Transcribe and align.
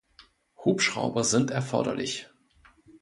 Hubschrauber 0.55 1.23
sind 1.23 1.51
erforderlich. 1.51 2.27